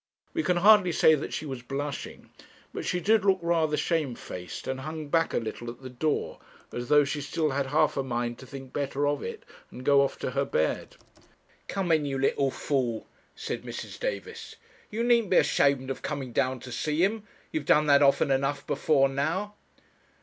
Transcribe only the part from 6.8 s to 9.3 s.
though she still had half a mind to think better of